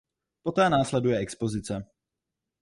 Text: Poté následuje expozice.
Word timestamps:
Poté 0.43 0.69
následuje 0.69 1.17
expozice. 1.21 1.83